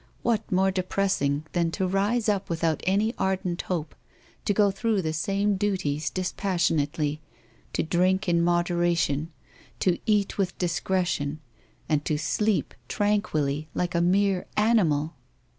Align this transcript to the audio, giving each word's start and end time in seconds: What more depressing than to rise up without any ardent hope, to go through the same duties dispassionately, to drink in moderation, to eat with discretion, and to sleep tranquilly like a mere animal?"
What 0.23 0.51
more 0.51 0.71
depressing 0.71 1.45
than 1.51 1.69
to 1.73 1.85
rise 1.85 2.27
up 2.27 2.49
without 2.49 2.81
any 2.87 3.13
ardent 3.19 3.61
hope, 3.61 3.93
to 4.45 4.51
go 4.51 4.71
through 4.71 5.03
the 5.03 5.13
same 5.13 5.57
duties 5.57 6.09
dispassionately, 6.09 7.21
to 7.73 7.83
drink 7.83 8.27
in 8.27 8.41
moderation, 8.41 9.31
to 9.81 9.99
eat 10.07 10.39
with 10.39 10.57
discretion, 10.57 11.39
and 11.87 12.03
to 12.05 12.17
sleep 12.17 12.73
tranquilly 12.87 13.69
like 13.75 13.93
a 13.93 14.01
mere 14.01 14.47
animal?" 14.57 15.13